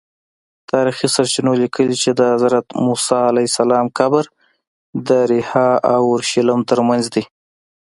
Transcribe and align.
تاریخي 0.71 1.07
سرچینو 1.15 1.51
لیکلي 1.61 1.95
چې 2.03 2.09
د 2.19 2.21
حضرت 2.33 2.65
موسی 2.85 3.49
قبر 3.97 4.23
د 5.07 5.09
ریحا 5.31 5.69
او 5.93 6.01
اورشلیم 6.11 6.61
ترمنځ 6.69 7.03
دی. 7.13 7.23